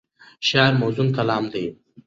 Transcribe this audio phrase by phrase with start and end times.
[0.47, 1.65] شعر موزون کلام دی.